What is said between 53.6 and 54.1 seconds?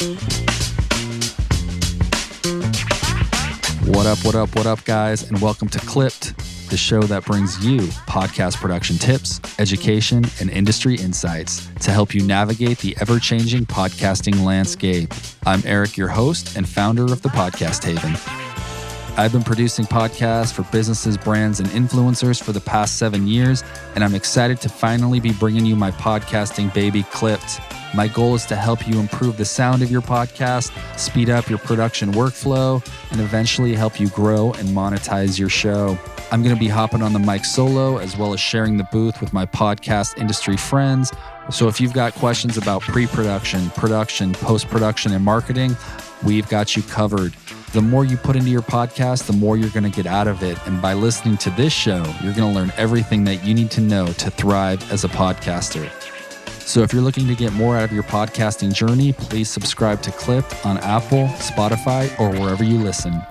to know